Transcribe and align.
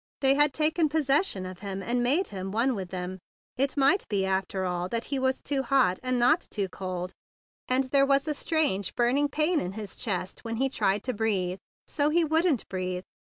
They 0.21 0.33
had 0.33 0.51
taken 0.51 0.89
possession 0.89 1.45
of 1.45 1.59
him, 1.59 1.83
and 1.83 2.01
made 2.01 2.29
him 2.29 2.51
one 2.51 2.73
with 2.73 2.89
them. 2.89 3.19
It 3.55 3.77
might 3.77 4.03
be, 4.07 4.25
after 4.25 4.65
all, 4.65 4.89
that 4.89 5.05
he 5.05 5.19
was 5.19 5.39
too 5.39 5.61
hot 5.61 5.99
and 6.01 6.17
not 6.17 6.47
too 6.49 6.67
cold; 6.69 7.13
and 7.67 7.83
there 7.83 8.07
was 8.07 8.27
a 8.27 8.33
strange 8.33 8.95
burning 8.95 9.29
pain 9.29 9.59
in 9.59 9.73
his 9.73 9.95
chest 9.95 10.39
when 10.39 10.55
he 10.55 10.69
tried 10.69 11.03
to 11.03 11.13
breathe, 11.13 11.59
so 11.85 12.09
he 12.09 12.25
wouldn't 12.25 12.67
breathe. 12.67 13.03